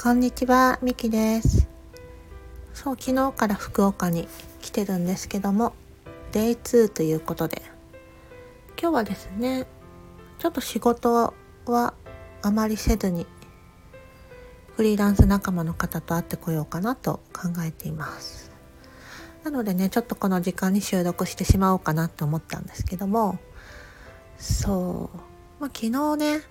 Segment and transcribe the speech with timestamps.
[0.00, 1.66] こんにちは、みきです。
[2.72, 4.28] そう、昨日から福岡に
[4.60, 5.72] 来てるんですけども、
[6.30, 7.62] デイ2ということで、
[8.80, 9.66] 今日はですね、
[10.38, 11.34] ちょっと仕事
[11.66, 11.94] は
[12.42, 13.26] あまりせずに、
[14.76, 18.52] フリーランス仲間の方と会ってこようかなと考えています。
[19.42, 23.40] なのでね、ちょっとこの時間に収録してしまおうかなと思ったんですけども、
[24.38, 25.16] そう、
[25.58, 26.42] まあ、昨日ね、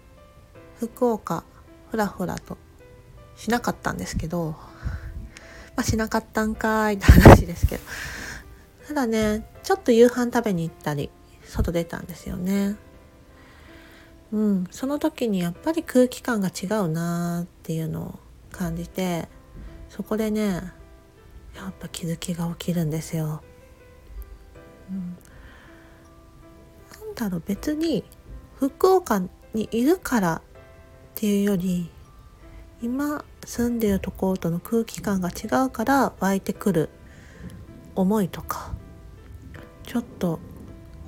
[0.81, 1.45] 福岡、
[1.91, 2.57] ふらふらと
[3.37, 4.57] しなかったんですけど、ま
[5.77, 7.83] あ、しなかったんかいって話ですけど。
[8.87, 11.11] ただね、ちょっと夕飯食べに行ったり、
[11.43, 12.75] 外出たんですよね。
[14.31, 18.19] うん、その時にやっぱり空気感が違うなーっていうのを
[18.51, 19.29] 感じて、
[19.89, 20.73] そこでね、
[21.55, 23.41] やっぱ気づきが起きるんですよ。
[24.89, 25.17] うん、
[27.07, 28.03] なんだろう、別に
[28.59, 29.21] 福岡
[29.53, 30.41] にいるからっ
[31.15, 31.89] ていうより、
[32.81, 36.89] 今住んでるところとの空気感が違うから湧いてくる
[37.95, 38.71] 思いとか
[39.83, 40.39] ちょっと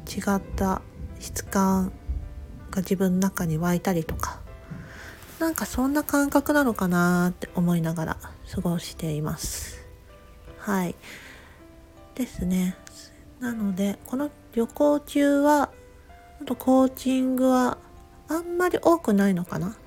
[0.07, 0.81] 違った
[1.19, 1.91] 質感
[2.71, 4.39] が自分の中に湧いたりとか
[5.39, 8.17] なんかそんな感覚なのかなって思いながら
[8.53, 9.87] 過ごしています。
[10.57, 10.95] はい。
[12.15, 12.75] ですね。
[13.39, 15.69] なのでこの旅行中は
[16.41, 17.77] あとコーチングは
[18.27, 19.77] あんまり多くないのかな。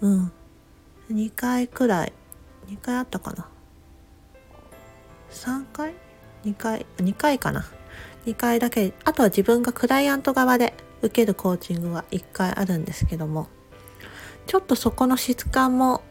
[0.00, 0.32] うん。
[1.10, 2.12] 2回くらい
[2.68, 3.48] 2回あったかな。
[5.30, 5.94] 3回
[6.44, 7.64] ?2 回？2回かな。
[8.26, 13.48] 2回だけあとは自分がクライアント側で受けるコーチングは1回あるんですけども
[14.46, 16.02] ちょっとそこの質感も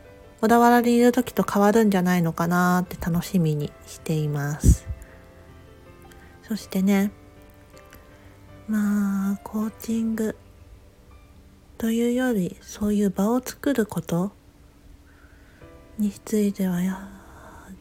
[0.42, 4.88] 小田原にいる時と変わるんじゃないのかなって楽しみにしています。
[6.44, 7.12] そしてね
[8.68, 10.36] まあコーチング
[11.78, 14.32] というよりそういう場を作ること
[15.98, 17.08] についてはや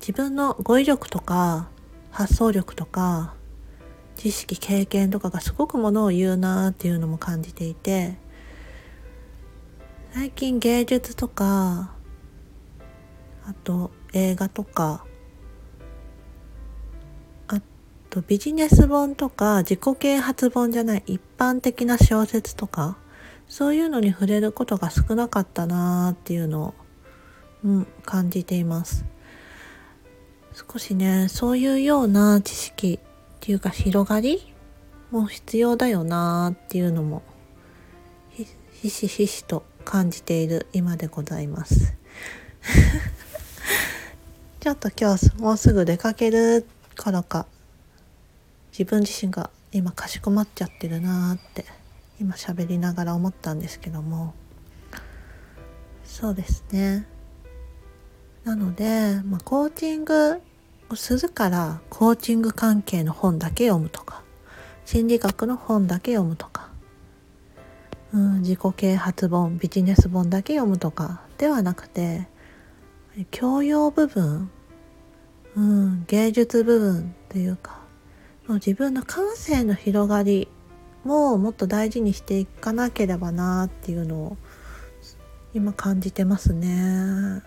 [0.01, 1.69] 自分の語彙力とか
[2.11, 3.35] 発想力とか
[4.17, 8.19] 知識経験とかがすごくものを言うなっていうのも感じていて
[10.13, 11.95] 最近芸術とか
[13.47, 15.07] あと映画とか
[17.49, 17.61] あ
[18.11, 22.99] とビジネス本とか自己啓発本じゃない一般的な小説とか
[23.49, 26.75] そういうのに触れることが少なかったなーっていうのを
[27.65, 29.05] うん、感じています。
[30.55, 33.09] 少しね、そういうような知識っ
[33.41, 34.53] ていうか広がり
[35.11, 37.23] も必要だよなっていうのも
[38.83, 41.95] ひしひしと感じている今でございます。
[44.61, 47.47] ちょっと今日もうすぐ出かけるからか
[48.73, 51.65] 自分自身が今かしこまっちゃってるなーって
[52.21, 54.35] 今喋りながら思ったんですけども
[56.05, 57.07] そうですね
[58.45, 60.41] なので、まあ、コーチング
[60.91, 64.23] をするからコーチング関係の本だけ読むとか
[64.85, 66.69] 心理学の本だけ読むとか、
[68.13, 72.27] うん、自己啓発本ビジネス本だけ読むとかではなくて
[73.31, 74.51] 教養部分、
[75.55, 77.81] うん、芸術部分というか
[78.49, 80.49] 自分の感性の広がり
[81.05, 84.37] ももっと大事にしていかなければなっていうのを
[85.55, 87.43] 今感じてますね。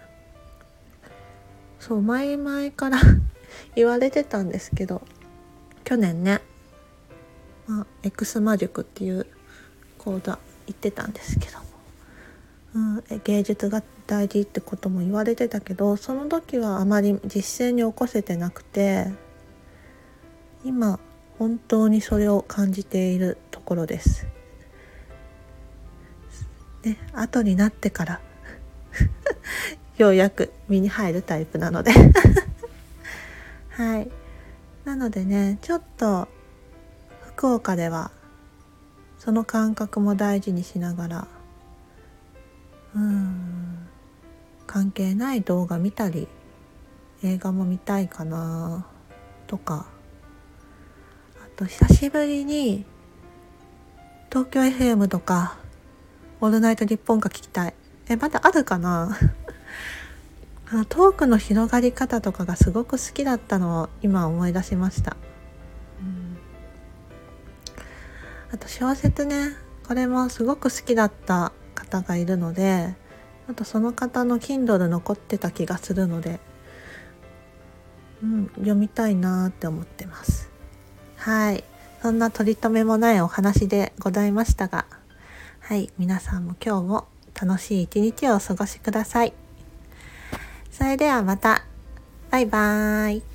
[1.85, 2.99] そう前々から
[3.75, 5.03] 言われてたんですけど
[5.83, 6.41] 去年ね、
[7.67, 9.27] まあ、エクスマ塾っていう
[9.99, 11.65] 講座行ってたんですけども、
[12.73, 19.11] うん、芸術が大事ってことも言われてたけどその時はあまり実践に起こせてなくて
[20.63, 20.99] 今
[21.37, 24.25] 本当にそれを感じているところです。
[26.81, 28.21] で後になってから
[29.97, 31.91] ようやく身に入るタイプなので。
[33.71, 34.09] はい。
[34.85, 36.27] なのでねちょっと
[37.35, 38.11] 福岡では
[39.17, 41.27] その感覚も大事にしながら
[42.95, 43.87] うん
[44.67, 46.27] 関係ない動画見たり
[47.23, 48.85] 映画も見たいかな
[49.47, 49.87] とか。
[51.43, 52.85] あと久しぶりに
[54.29, 55.57] 東京 FM とか
[56.41, 57.73] 「オールナイトニッポン」が聞きたい。
[58.09, 59.17] えまだあるかな？
[60.67, 65.15] あのトークの広がり方とかがすごく好きだったのを今思い出しました、
[66.01, 66.37] うん、
[68.51, 69.51] あと小説ね
[69.87, 72.95] これもすごく好きだった方がいるので
[73.47, 76.39] あとその方の Kindle 残ってた気がするので、
[78.23, 80.49] うん、読みたいなって思ってます。
[81.17, 81.63] はい。
[82.01, 84.85] そんな取り留めもないお話でございましたが
[85.59, 85.91] はい。
[85.97, 87.07] 皆さんも今日も
[87.39, 89.44] 楽しい一日をお過ごしください。
[90.95, 91.65] れではまた。
[92.31, 93.34] バイバーイ。